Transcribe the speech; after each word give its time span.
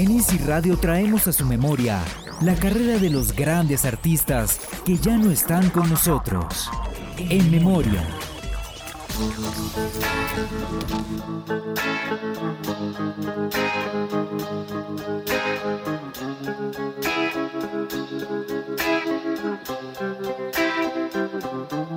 En 0.00 0.12
Easy 0.12 0.38
Radio 0.38 0.78
traemos 0.78 1.28
a 1.28 1.32
su 1.34 1.44
memoria 1.44 2.02
la 2.40 2.54
carrera 2.54 2.96
de 2.96 3.10
los 3.10 3.36
grandes 3.36 3.84
artistas 3.84 4.58
que 4.86 4.96
ya 4.96 5.18
no 5.18 5.30
están 5.30 5.68
con 5.68 5.90
nosotros. 5.90 6.70
En 7.18 7.50
memoria. 7.50 8.02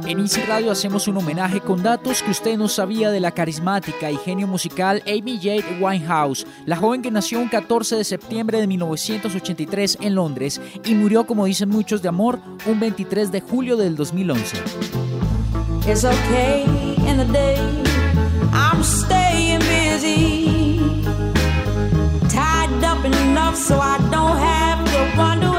En 0.05 0.19
Easy 0.19 0.41
Radio 0.41 0.71
hacemos 0.71 1.07
un 1.07 1.17
homenaje 1.17 1.61
con 1.61 1.81
datos 1.81 2.21
que 2.21 2.31
usted 2.31 2.57
no 2.57 2.67
sabía 2.67 3.09
de 3.09 3.21
la 3.21 3.31
carismática 3.31 4.11
y 4.11 4.17
genio 4.17 4.47
musical 4.47 5.01
Amy 5.07 5.37
Jade 5.37 5.77
Winehouse, 5.79 6.45
la 6.65 6.75
joven 6.75 7.01
que 7.01 7.09
nació 7.09 7.39
un 7.39 7.47
14 7.47 7.95
de 7.95 8.03
septiembre 8.03 8.59
de 8.59 8.67
1983 8.67 9.99
en 10.01 10.15
Londres 10.15 10.59
y 10.83 10.93
murió, 10.93 11.25
como 11.25 11.45
dicen 11.45 11.69
muchos, 11.69 12.01
de 12.01 12.09
amor 12.09 12.39
un 12.65 12.81
23 12.81 13.31
de 13.31 13.39
julio 13.39 13.77
del 13.77 13.95
2011. 13.95 14.57
It's 15.85 16.03
okay 16.03 16.92
in 17.13 17.27
the 17.27 17.33
day. 17.33 17.57
I'm 18.51 18.83
staying 18.83 19.59
busy. 19.59 20.79
Tied 22.29 22.83
up 22.83 23.05
enough 23.05 23.55
so 23.55 23.79
I 23.79 23.97
don't 24.11 24.37
have 24.37 24.79
to 24.93 25.17
wonder 25.17 25.53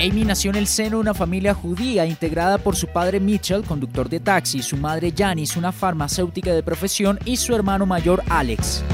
Amy 0.00 0.24
nació 0.24 0.50
en 0.50 0.56
el 0.56 0.66
seno 0.66 0.98
de 0.98 1.00
una 1.00 1.14
familia 1.14 1.54
judía 1.54 2.04
integrada 2.04 2.58
por 2.58 2.76
su 2.76 2.88
padre 2.88 3.20
Mitchell, 3.20 3.62
conductor 3.62 4.06
de 4.06 4.20
taxi, 4.20 4.60
su 4.60 4.76
madre 4.76 5.14
Janice, 5.16 5.58
una 5.58 5.72
farmacéutica 5.72 6.52
de 6.52 6.62
profesión, 6.62 7.18
y 7.24 7.38
su 7.38 7.54
hermano 7.54 7.86
mayor 7.86 8.22
Alex. 8.28 8.84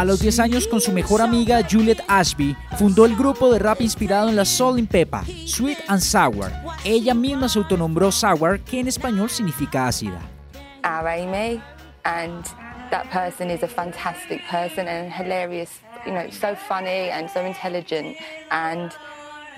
A 0.00 0.04
los 0.04 0.20
10 0.20 0.40
años, 0.40 0.66
con 0.66 0.80
su 0.80 0.92
mejor 0.92 1.20
amiga 1.20 1.60
Juliet 1.68 2.02
Ashby, 2.08 2.56
fundó 2.78 3.04
el 3.04 3.14
grupo 3.14 3.52
de 3.52 3.58
rap 3.58 3.82
inspirado 3.82 4.30
en 4.30 4.36
la 4.36 4.46
Soul 4.46 4.78
in 4.78 4.86
Peppa, 4.86 5.24
Sweet 5.46 5.78
and 5.88 6.00
Sour. 6.00 6.50
Ella 6.84 7.12
misma 7.12 7.50
se 7.50 7.58
autonombró 7.58 8.10
Sour, 8.10 8.60
que 8.60 8.80
en 8.80 8.88
español 8.88 9.28
significa 9.28 9.86
ácida. 9.86 10.18
Our 10.84 11.06
Amy, 11.06 11.60
and 12.04 12.44
that 12.90 13.10
person 13.10 13.50
is 13.50 13.62
a 13.62 13.68
fantastic 13.68 14.40
person 14.48 14.88
and 14.88 15.12
hilarious, 15.12 15.80
you 16.06 16.12
know, 16.12 16.30
so 16.30 16.56
funny 16.56 17.10
and 17.10 17.28
so 17.28 17.44
intelligent 17.44 18.16
and 18.50 18.92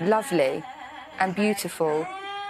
lovely 0.01 0.61
and 1.19 1.35
beautiful 1.35 2.05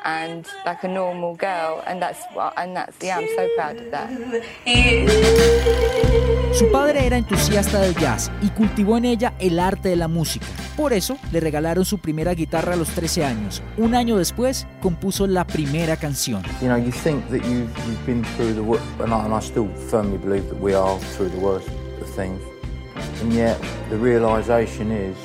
and 0.06 0.46
like 0.66 0.84
a 0.84 0.88
normal 0.88 1.36
girl 1.36 1.82
and 1.88 2.02
that's 2.02 2.24
and 2.58 2.76
that's 2.76 2.98
yeah 3.02 3.18
I'm 3.18 3.28
so 3.36 3.48
proud 3.56 3.78
of 3.78 3.92
that. 3.92 4.10
Su 6.54 6.72
padre 6.72 7.06
era 7.08 7.18
entusiasta 7.18 7.80
del 7.80 7.96
jazz 7.96 8.32
y 8.42 8.50
cultivó 8.50 8.98
en 8.98 9.06
ella 9.06 9.34
el 9.40 9.60
arte 9.60 9.90
de 9.90 9.96
la 9.96 10.08
música. 10.08 10.46
Por 10.78 10.94
eso 10.94 11.18
le 11.32 11.40
regalaron 11.40 11.84
su 11.86 11.98
primera 12.00 12.34
guitarra 12.34 12.74
a 12.74 12.76
los 12.76 12.90
13 12.90 13.26
años. 13.26 13.64
Un 13.78 13.96
año 13.96 14.18
después 14.18 14.68
compuso 14.82 15.26
la 15.26 15.46
primera 15.46 15.98
canción. 15.98 16.44
You 16.62 16.68
know, 16.68 16.78
you 16.78 16.92
think 16.92 17.28
that 17.30 17.42
you've, 17.44 17.70
you've 17.88 18.06
been 18.06 18.24
through 18.36 18.54
the 18.54 18.62
worst, 18.62 18.84
and 19.00 19.14
I, 19.14 19.26
and 19.26 19.34
I 19.34 19.40
still 19.40 19.68
firmly 19.90 20.18
believe 20.18 20.48
that 20.50 20.60
we 20.60 20.76
are 20.76 21.00
through 21.16 21.30
the 21.30 21.40
worst 21.40 21.68
of 22.02 22.10
things. 22.16 22.40
And 23.22 23.34
yet 23.34 23.58
the 23.90 23.98
realization 23.98 24.92
is, 24.92 25.18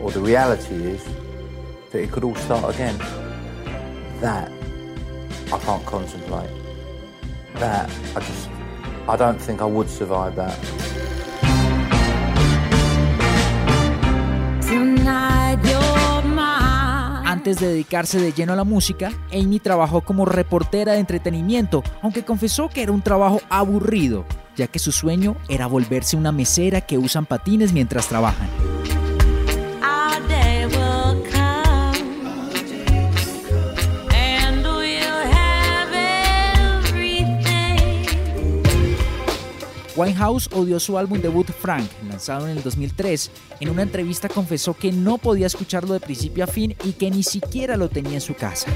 or 0.00 0.12
the 0.12 0.20
reality 0.20 0.74
is, 0.74 1.02
that 1.90 2.02
it 2.02 2.10
could 2.10 2.24
all 2.24 2.36
start 2.36 2.74
again. 2.74 2.96
That 4.20 4.50
I 5.52 5.58
can't 5.58 5.84
contemplate. 5.84 6.50
That 7.54 7.90
I 8.16 8.20
just 8.20 8.48
I 9.08 9.16
don't 9.16 9.40
think 9.40 9.60
I 9.60 9.64
would 9.64 9.88
survive 9.88 10.36
that. 10.36 10.58
Antes 17.24 17.58
de 17.58 17.68
dedicarse 17.68 18.20
de 18.20 18.32
lleno 18.32 18.52
a 18.52 18.56
la 18.56 18.64
música, 18.64 19.12
Amy 19.32 19.60
trabajó 19.60 20.02
como 20.02 20.26
reportera 20.26 20.92
de 20.92 20.98
entretenimiento, 20.98 21.82
aunque 22.02 22.22
confesó 22.22 22.68
que 22.68 22.82
era 22.82 22.92
un 22.92 23.00
trabajo 23.00 23.40
aburrido, 23.48 24.26
ya 24.56 24.66
que 24.66 24.78
su 24.78 24.92
sueño 24.92 25.36
era 25.48 25.66
volverse 25.66 26.18
una 26.18 26.32
mesera 26.32 26.82
que 26.82 26.98
usan 26.98 27.24
patines 27.24 27.72
mientras 27.72 28.08
trabajan. 28.08 28.69
Winehouse 40.00 40.48
odió 40.54 40.80
su 40.80 40.96
álbum 40.96 41.20
debut 41.20 41.50
Frank, 41.50 41.86
lanzado 42.08 42.48
en 42.48 42.56
el 42.56 42.62
2003. 42.62 43.30
En 43.60 43.68
una 43.68 43.82
entrevista 43.82 44.30
confesó 44.30 44.72
que 44.72 44.92
no 44.92 45.18
podía 45.18 45.46
escucharlo 45.46 45.92
de 45.92 46.00
principio 46.00 46.44
a 46.44 46.46
fin 46.46 46.74
y 46.84 46.92
que 46.92 47.10
ni 47.10 47.22
siquiera 47.22 47.76
lo 47.76 47.90
tenía 47.90 48.14
en 48.14 48.22
su 48.22 48.34
casa. 48.34 48.70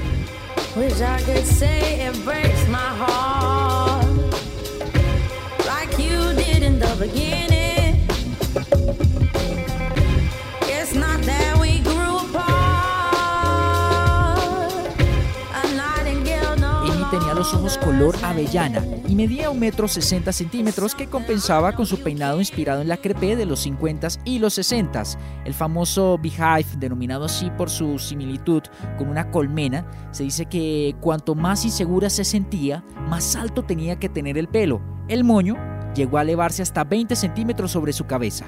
Los 17.19 17.53
ojos 17.53 17.77
color 17.77 18.15
avellana 18.23 18.83
y 19.07 19.15
medía 19.15 19.49
un 19.49 19.59
metro 19.59 19.87
60 19.87 20.33
centímetros 20.33 20.95
que 20.95 21.07
compensaba 21.07 21.73
con 21.73 21.85
su 21.85 22.01
peinado 22.01 22.39
inspirado 22.39 22.81
en 22.81 22.89
la 22.89 22.97
crepé 22.97 23.35
de 23.35 23.45
los 23.45 23.61
50 23.61 24.07
y 24.25 24.39
los 24.39 24.53
60 24.55 25.03
El 25.45 25.53
famoso 25.53 26.17
beehive, 26.21 26.65
denominado 26.77 27.25
así 27.25 27.49
por 27.51 27.69
su 27.69 27.99
similitud 27.99 28.63
con 28.97 29.09
una 29.09 29.31
colmena, 29.31 29.85
se 30.11 30.23
dice 30.23 30.45
que 30.45 30.95
cuanto 30.99 31.35
más 31.35 31.63
insegura 31.63 32.09
se 32.09 32.25
sentía, 32.25 32.83
más 33.07 33.35
alto 33.35 33.63
tenía 33.63 33.97
que 33.97 34.09
tener 34.09 34.37
el 34.37 34.47
pelo. 34.47 34.81
El 35.07 35.23
moño 35.23 35.55
llegó 35.95 36.17
a 36.17 36.21
elevarse 36.21 36.63
hasta 36.63 36.83
20 36.83 37.15
centímetros 37.15 37.71
sobre 37.71 37.93
su 37.93 38.05
cabeza. 38.05 38.45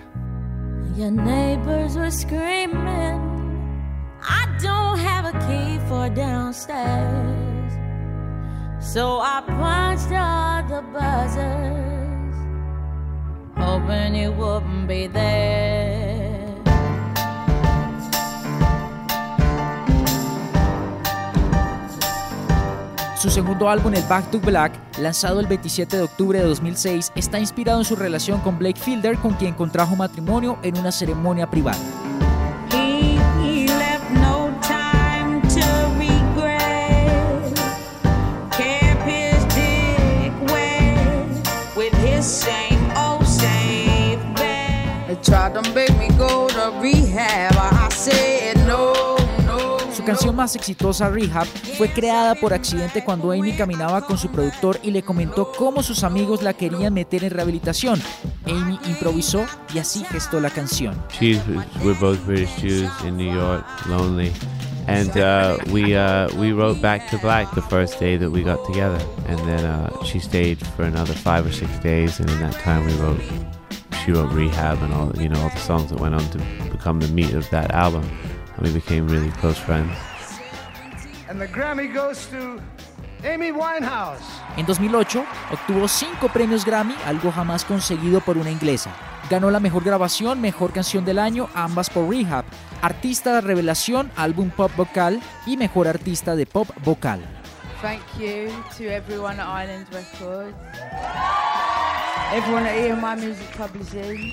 So 8.79 9.19
I 9.19 9.41
punched 9.45 10.11
all 10.13 10.63
the 10.67 10.81
buzzers, 10.93 12.35
hoping 13.55 14.15
you 14.15 14.31
wouldn't 14.31 14.87
be 14.87 15.07
there. 15.07 16.47
Su 23.17 23.31
segundo 23.31 23.67
álbum, 23.67 23.93
el 23.95 24.03
Back 24.03 24.29
to 24.29 24.39
Black, 24.39 24.71
lanzado 24.99 25.39
el 25.39 25.47
27 25.47 25.97
de 25.97 26.03
octubre 26.03 26.39
de 26.39 26.45
2006, 26.45 27.11
está 27.15 27.39
inspirado 27.39 27.79
en 27.79 27.85
su 27.85 27.95
relación 27.95 28.39
con 28.41 28.59
Blake 28.59 28.79
Fielder, 28.79 29.17
con 29.17 29.33
quien 29.33 29.55
contrajo 29.55 29.95
matrimonio 29.95 30.59
en 30.61 30.77
una 30.77 30.91
ceremonia 30.91 31.49
privada. 31.49 31.79
Canción 50.07 50.37
más 50.37 50.55
exitosa, 50.55 51.09
Rehab, 51.09 51.45
fue 51.77 51.89
creada 51.89 52.33
por 52.35 52.53
accidente 52.53 53.03
cuando 53.03 53.33
Amy 53.33 53.51
caminaba 53.51 53.99
con 54.07 54.17
su 54.17 54.29
productor 54.29 54.79
y 54.81 54.91
le 54.91 55.03
comentó 55.03 55.51
cómo 55.51 55.83
sus 55.83 56.05
amigos 56.05 56.41
la 56.43 56.53
querían 56.53 56.93
meter 56.93 57.25
en 57.25 57.31
rehabilitación. 57.31 58.01
Amy 58.45 58.79
improvisó 58.87 59.45
y 59.73 59.79
así 59.79 60.05
gestó 60.05 60.39
la 60.39 60.49
canción. 60.49 60.95
we're 61.83 61.99
both 61.99 62.25
British 62.25 62.55
Jews 62.61 62.89
in 63.03 63.17
New 63.17 63.33
York, 63.33 63.65
lonely. 63.87 64.31
and 64.87 65.17
uh, 65.17 65.57
we 65.73 65.97
uh, 65.97 66.29
we 66.37 66.53
wrote 66.53 66.81
Back 66.81 67.09
to 67.09 67.17
Black 67.17 67.53
the 67.53 67.61
first 67.63 67.99
day 67.99 68.15
that 68.15 68.31
we 68.31 68.43
got 68.43 68.65
together, 68.65 69.05
and 69.27 69.37
then 69.39 69.65
uh, 69.65 70.03
she 70.05 70.19
stayed 70.19 70.65
for 70.77 70.83
another 70.83 71.13
five 71.13 71.45
or 71.45 71.51
six 71.51 71.69
days, 71.79 72.21
and 72.21 72.29
in 72.29 72.39
that 72.39 72.53
time 72.53 72.85
we 72.85 72.93
wrote 72.93 73.19
she 74.05 74.13
wrote 74.13 74.31
Rehab 74.31 74.81
and 74.81 74.93
all 74.93 75.11
you 75.21 75.27
know 75.27 75.41
all 75.41 75.49
the 75.49 75.59
songs 75.59 75.89
that 75.89 75.99
went 75.99 76.15
on 76.15 76.23
to 76.31 76.37
become 76.71 77.01
the 77.01 77.09
meat 77.09 77.33
of 77.33 77.49
that 77.49 77.71
album, 77.71 78.09
we 78.61 78.71
became 78.71 79.07
really 79.07 79.31
close 79.39 79.57
friends. 79.57 79.91
And 81.29 81.39
the 81.39 81.47
Grammy 81.47 81.93
goes 81.93 82.27
to 82.27 82.59
Amy 83.23 83.51
Winehouse. 83.51 84.21
En 84.57 84.65
2008 84.65 85.23
obtuvo 85.51 85.87
cinco 85.87 86.29
premios 86.29 86.65
Grammy, 86.65 86.95
algo 87.05 87.31
jamás 87.31 87.63
conseguido 87.65 88.21
por 88.21 88.37
una 88.37 88.49
inglesa. 88.49 88.91
Ganó 89.29 89.51
la 89.51 89.59
mejor 89.59 89.83
grabación, 89.83 90.39
mejor 90.39 90.71
canción 90.71 91.03
del 91.03 91.19
año, 91.19 91.49
ambas 91.53 91.89
por 91.89 92.09
Rehab, 92.09 92.45
artista 92.81 93.35
de 93.35 93.41
revelación, 93.41 94.09
álbum 94.15 94.49
pop 94.49 94.71
vocal 94.77 95.21
y 95.45 95.57
mejor 95.57 95.87
artista 95.87 96.35
de 96.35 96.45
pop 96.45 96.69
vocal. 96.83 97.19
Thank 97.81 98.01
you 98.17 98.49
to 98.77 98.85
everyone 98.85 99.39
at 99.39 99.47
Island 99.47 99.85
Records, 99.91 100.55
everyone 102.33 102.65
at 102.65 102.75
EMI 102.75 103.21
Music 103.21 103.47
Publishing, 103.55 104.31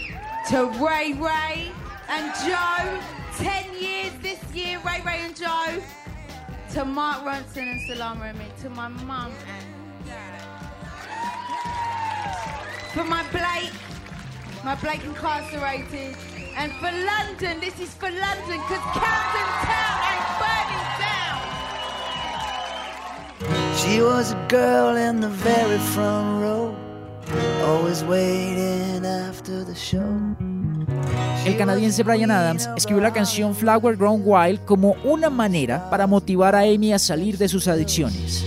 to 0.48 0.70
Ray 0.80 1.12
Ray 1.12 1.72
and 2.08 2.32
Joe. 2.46 3.23
10 3.38 3.75
years 3.81 4.12
this 4.22 4.38
year, 4.54 4.78
Ray 4.84 5.00
Ray 5.04 5.20
and 5.22 5.36
Joe. 5.36 5.82
To 6.75 6.84
Mark 6.84 7.25
Ronson 7.25 7.70
and 7.72 7.81
Salama 7.82 8.25
and 8.25 8.56
to 8.58 8.70
my 8.70 8.88
mum 8.88 9.32
and. 9.46 9.64
For 12.94 13.04
my 13.04 13.22
Blake, 13.31 13.72
my 14.64 14.75
Blake 14.76 15.04
incarcerated. 15.04 16.16
And 16.56 16.72
for 16.75 16.92
London, 16.92 17.58
this 17.58 17.81
is 17.81 17.92
for 17.94 18.08
London, 18.10 18.60
because 18.60 18.84
Camden 18.94 19.48
Town 19.66 19.98
ain't 20.12 20.28
burning 20.40 20.86
down. 21.02 21.38
She 23.76 24.00
was 24.00 24.31
a 24.31 24.46
girl 24.48 24.96
in 24.96 25.19
the 25.20 25.28
very 25.28 25.78
front 25.78 26.40
row, 26.40 26.76
always 27.64 28.04
waiting 28.04 29.04
after 29.04 29.64
the 29.64 29.75
show. 29.75 30.53
El 31.44 31.58
canadiense 31.58 32.02
Brian 32.02 32.31
Adams 32.31 32.70
escribió 32.75 33.02
la 33.02 33.12
canción 33.12 33.55
Flower 33.55 33.96
Grown 33.96 34.23
Wild 34.25 34.64
como 34.64 34.96
una 35.05 35.29
manera 35.29 35.91
para 35.91 36.06
motivar 36.06 36.55
a 36.55 36.61
Amy 36.61 36.93
a 36.94 36.99
salir 36.99 37.37
de 37.37 37.49
sus 37.49 37.69
adicciones. 37.69 38.44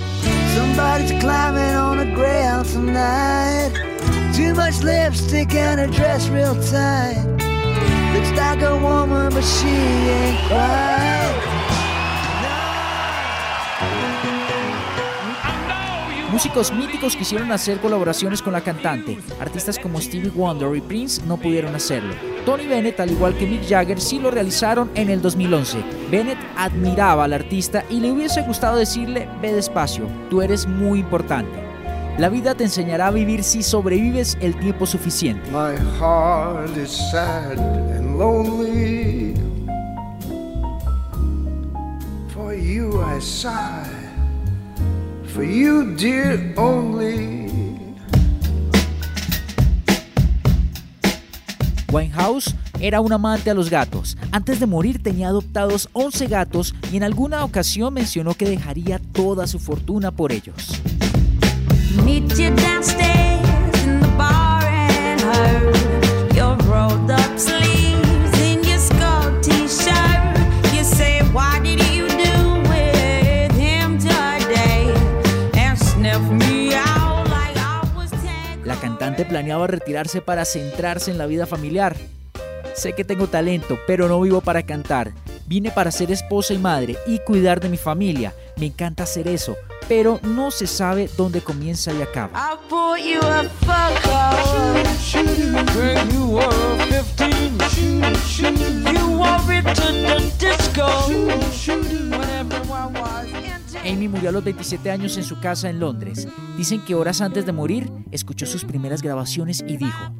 Músicos 16.37 16.71
míticos 16.71 17.15
quisieron 17.15 17.51
hacer 17.51 17.79
colaboraciones 17.79 18.43
con 18.43 18.53
la 18.53 18.61
cantante. 18.61 19.17
Artistas 19.39 19.79
como 19.79 19.99
Stevie 19.99 20.29
Wonder 20.29 20.75
y 20.75 20.81
Prince 20.81 21.19
no 21.25 21.37
pudieron 21.37 21.73
hacerlo. 21.73 22.13
Tony 22.45 22.67
Bennett, 22.67 22.99
al 22.99 23.09
igual 23.09 23.35
que 23.35 23.47
Mick 23.47 23.67
Jagger, 23.67 23.99
sí 23.99 24.19
lo 24.19 24.29
realizaron 24.29 24.91
en 24.93 25.09
el 25.09 25.19
2011. 25.19 25.83
Bennett 26.11 26.37
admiraba 26.55 27.23
al 27.23 27.33
artista 27.33 27.85
y 27.89 28.01
le 28.01 28.11
hubiese 28.11 28.43
gustado 28.43 28.77
decirle, 28.77 29.27
ve 29.41 29.51
despacio, 29.51 30.07
tú 30.29 30.43
eres 30.43 30.67
muy 30.67 30.99
importante. 30.99 31.57
La 32.19 32.29
vida 32.29 32.53
te 32.53 32.65
enseñará 32.65 33.07
a 33.07 33.11
vivir 33.11 33.43
si 33.43 33.63
sobrevives 33.63 34.37
el 34.39 34.55
tiempo 34.59 34.85
suficiente. 34.85 35.49
My 35.49 35.75
heart 35.99 36.77
is 36.77 36.91
sad 36.91 37.57
and 37.57 38.19
lonely. 38.19 39.33
For 45.37 45.45
you, 45.45 45.93
dear, 45.95 46.51
only. 46.57 47.45
Winehouse 51.91 52.55
era 52.79 53.01
un 53.01 53.13
amante 53.13 53.51
a 53.51 53.53
los 53.53 53.69
gatos. 53.69 54.17
Antes 54.31 54.59
de 54.59 54.65
morir 54.65 55.03
tenía 55.03 55.27
adoptados 55.27 55.89
11 55.93 56.25
gatos 56.25 56.73
y 56.91 56.97
en 56.97 57.03
alguna 57.03 57.43
ocasión 57.43 57.93
mencionó 57.93 58.33
que 58.33 58.49
dejaría 58.49 58.97
toda 59.11 59.45
su 59.45 59.59
fortuna 59.59 60.09
por 60.09 60.31
ellos. 60.31 60.81
Meet 62.03 62.33
you 62.35 62.55
planeaba 79.27 79.67
retirarse 79.67 80.21
para 80.21 80.45
centrarse 80.45 81.11
en 81.11 81.17
la 81.17 81.25
vida 81.25 81.45
familiar. 81.45 81.95
Sé 82.73 82.93
que 82.93 83.03
tengo 83.03 83.27
talento, 83.27 83.79
pero 83.87 84.07
no 84.07 84.21
vivo 84.21 84.41
para 84.41 84.63
cantar. 84.63 85.13
Vine 85.47 85.71
para 85.71 85.91
ser 85.91 86.11
esposa 86.11 86.53
y 86.53 86.57
madre 86.57 86.97
y 87.07 87.19
cuidar 87.19 87.59
de 87.59 87.69
mi 87.69 87.77
familia. 87.77 88.33
Me 88.57 88.67
encanta 88.67 89.03
hacer 89.03 89.27
eso, 89.27 89.55
pero 89.87 90.19
no 90.23 90.51
se 90.51 90.67
sabe 90.67 91.09
dónde 91.15 91.41
comienza 91.41 91.93
y 91.93 92.01
acaba. 92.01 92.31
I 97.19 97.76
a 104.29 104.31
los 104.31 104.43
27 104.43 104.91
años 104.91 105.17
en 105.17 105.23
su 105.23 105.39
casa 105.39 105.69
en 105.69 105.79
Londres. 105.79 106.27
Dicen 106.57 106.83
que 106.83 106.95
horas 106.95 107.21
antes 107.21 107.45
de 107.45 107.51
morir 107.51 107.91
escuchó 108.11 108.45
sus 108.45 108.65
primeras 108.65 109.01
grabaciones 109.01 109.63
y 109.67 109.77
dijo, 109.77 110.13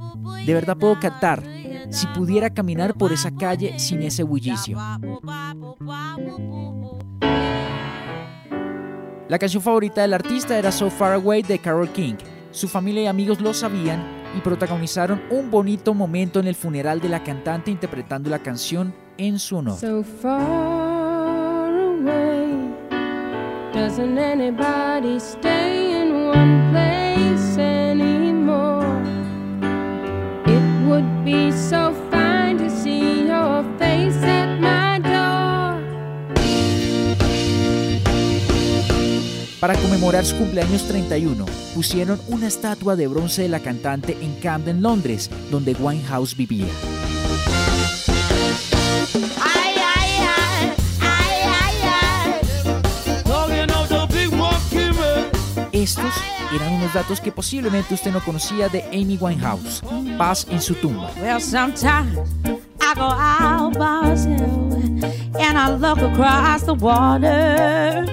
de 0.46 0.54
verdad 0.54 0.78
puedo 0.78 1.00
cantar 1.00 1.44
si 1.90 2.08
pudiera 2.08 2.50
caminar 2.50 2.96
por 2.96 3.12
esa 3.14 3.32
calle 3.32 3.80
sin 3.80 4.02
ese 4.02 4.24
bullicio. 4.24 4.78
La 9.30 9.40
canción 9.40 9.62
favorita 9.62 10.02
del 10.02 10.14
artista 10.14 10.58
era 10.58 10.72
So 10.72 10.90
Far 10.90 11.14
Away 11.14 11.44
de 11.44 11.60
Carole 11.60 11.92
King. 11.92 12.16
Su 12.52 12.68
familia 12.68 13.04
y 13.04 13.08
amigos 13.08 13.42
lo 13.42 13.54
sabían 13.54 14.02
y 14.38 14.40
protagonizaron 14.40 15.22
un 15.30 15.52
bonito 15.52 15.94
momento 15.94 16.40
en 16.40 16.48
el 16.48 16.56
funeral 16.56 17.02
de 17.02 17.10
la 17.10 17.24
cantante 17.24 17.72
interpretando 17.72 18.30
la 18.30 18.40
canción 18.40 18.94
en 19.18 19.38
su 19.38 19.58
honor. 19.58 19.78
So 19.78 20.04
far 20.04 20.87
doesn't 23.88 24.18
anybody 24.18 25.18
stay 25.18 26.02
in 26.02 26.28
one 26.28 26.72
place 26.72 27.58
anymore? 27.58 29.02
It 30.46 30.62
would 30.86 31.24
be 31.24 31.54
so 31.54 31.94
fine 32.12 32.58
to 32.58 32.70
see 32.70 33.26
your 33.28 33.64
face 33.80 34.22
at 34.24 34.60
my 34.60 35.00
door. 35.00 35.80
Para 39.62 39.76
conmemorar 39.76 40.26
su 40.26 40.36
cumpleaños 40.36 40.86
31, 40.90 41.46
pusieron 41.74 42.20
una 42.28 42.48
estatua 42.48 42.98
de 42.98 43.08
bronce 43.08 43.44
de 43.44 43.48
la 43.48 43.62
cantante 43.62 44.18
en 44.20 44.36
Camden, 44.42 44.82
Londres, 44.82 45.30
donde 45.50 45.76
Winehouse 45.80 46.36
vivía. 46.36 46.68
Eran 56.58 56.74
unos 56.74 56.94
datos 56.94 57.20
que 57.20 57.32
posiblemente 57.32 57.94
usted 57.94 58.12
no 58.12 58.20
conocía 58.20 58.68
de 58.70 58.84
Amy 58.92 59.18
Winehouse. 59.20 59.82
Paz 60.18 60.46
en 60.50 60.62
su 60.62 60.76
tumba. 60.76 61.10
Well, 61.22 61.40
sometimes 61.40 62.18
I 62.82 62.94
go 62.96 63.04
out 63.04 63.78
myself 63.78 64.74
and 65.40 65.58
I 65.58 65.70
look 65.70 66.00
across 66.00 66.64
the 66.64 66.74
water. 66.74 68.06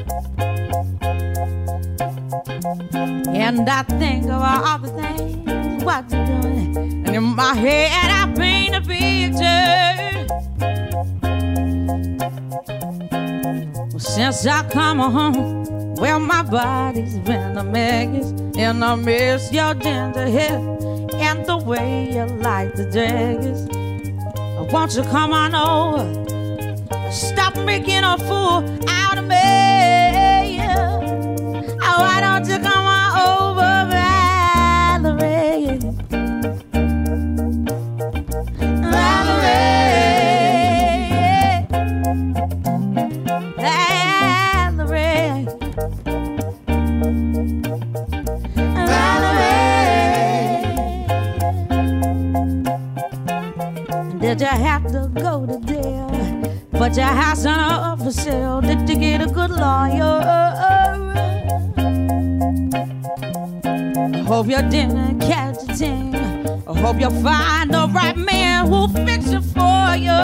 And 3.35 3.69
I 3.69 3.83
think 3.99 4.25
of 4.27 4.43
all 4.43 4.79
the 4.79 4.89
things 4.89 5.85
what 5.85 6.11
you're 6.11 6.25
doing. 6.25 6.77
And 7.07 7.15
in 7.15 7.23
my 7.23 7.55
head, 7.55 8.11
I 8.11 8.33
paint 8.35 8.75
a 8.75 8.81
picture. 8.81 9.65
Since 13.99 14.47
I 14.47 14.63
come 14.71 14.99
home, 14.99 15.65
well, 15.97 16.21
my 16.21 16.43
body's 16.43 17.19
been 17.19 17.57
a 17.57 17.65
mess. 17.65 18.31
And 18.57 18.85
I 18.85 18.95
miss 18.95 19.53
your 19.53 19.75
ginger 19.75 20.29
hair 20.29 20.59
and 21.15 21.45
the 21.47 21.57
way 21.57 22.11
you 22.13 22.25
like 22.25 22.75
the 22.75 22.85
daggers. 22.87 23.69
Won't 24.73 24.95
you 24.97 25.03
come 25.05 25.33
on 25.33 25.55
over? 25.55 26.05
Stop 27.11 27.57
making 27.57 28.05
a 28.05 28.19
fool 28.19 28.65
out 28.89 29.19
of 29.19 29.25
me. 29.25 30.61
Oh, 31.87 32.01
why 32.01 32.21
don't 32.21 32.49
you 32.49 32.59
come 32.59 32.87
on 32.87 32.94
house 57.15 57.45
not 57.45 57.83
up 57.83 57.99
for 58.05 58.11
sale. 58.11 58.61
Did 58.61 58.89
you 58.89 58.97
get 58.97 59.21
a 59.21 59.27
good 59.27 59.51
lawyer? 59.51 60.21
I 64.15 64.27
hope 64.27 64.47
you 64.49 64.63
didn't 64.71 65.21
catch 65.21 65.57
a 65.69 65.75
thing. 65.75 66.15
I 66.67 66.79
hope 66.79 67.01
you 67.01 67.11
find 67.23 67.73
the 67.73 67.89
right 67.93 68.17
man 68.17 68.67
who'll 68.67 68.89
fix 68.89 69.31
it 69.31 69.43
for 69.43 69.97
you. 69.97 70.21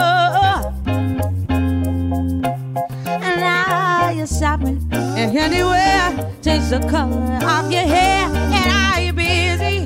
And 3.07 3.39
now 3.39 4.09
you're 4.09 4.27
shopping 4.27 4.85
and 4.91 5.37
anywhere. 5.37 6.33
Change 6.43 6.69
the 6.69 6.79
color 6.89 7.39
of 7.43 7.71
your 7.71 7.83
hair. 7.83 8.27
And 8.27 8.71
are 8.71 8.99
you 9.01 9.13
busy? 9.13 9.85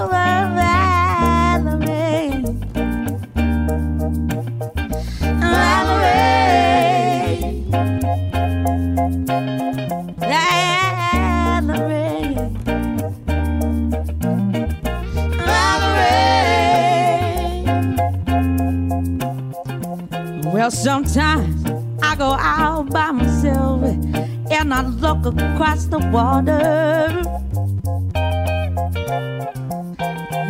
sometimes 20.71 21.65
I 22.01 22.15
go 22.15 22.31
out 22.39 22.89
by 22.89 23.11
myself 23.11 23.83
and 23.83 24.73
I 24.73 24.81
look 24.81 25.25
across 25.25 25.85
the 25.85 25.99
water. 25.99 27.21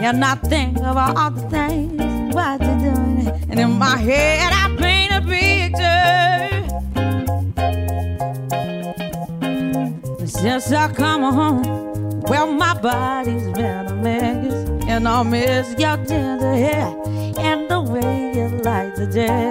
And 0.04 0.24
I 0.26 0.36
think 0.36 0.78
of 0.80 0.98
all 0.98 1.32
the 1.32 1.42
things 1.50 2.34
what 2.34 2.62
you're 2.62 2.80
doing. 2.80 3.28
And 3.50 3.60
in 3.60 3.72
my 3.78 3.98
head, 3.98 4.52
I 4.54 4.76
paint 4.78 5.12
a 5.12 5.22
picture. 5.22 6.68
Since 10.26 10.72
I 10.72 10.92
come 10.94 11.22
home, 11.22 12.22
well, 12.22 12.52
my 12.52 12.74
body's 12.74 13.48
been 13.50 13.88
a 13.88 13.96
mess. 13.96 14.54
And 14.88 15.08
I 15.08 15.24
miss 15.24 15.70
your 15.78 15.98
tender 16.06 16.54
hair 16.54 16.96
and 17.38 17.70
the 17.70 17.82
way 17.82 18.34
you 18.36 18.48
light 18.64 18.96
the 18.96 19.08
jacket. 19.08 19.51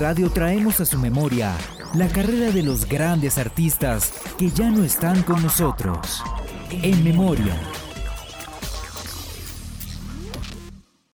Radio 0.00 0.30
traemos 0.30 0.80
a 0.80 0.86
su 0.86 0.98
memoria 0.98 1.54
la 1.92 2.08
carrera 2.08 2.50
de 2.52 2.62
los 2.62 2.88
grandes 2.88 3.36
artistas 3.36 4.10
que 4.38 4.48
ya 4.48 4.70
no 4.70 4.82
están 4.82 5.22
con 5.24 5.42
nosotros. 5.42 6.24
En 6.70 7.04
memoria 7.04 7.54